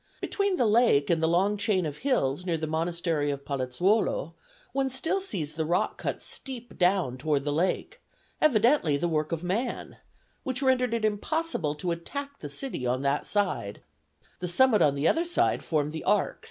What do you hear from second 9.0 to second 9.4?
work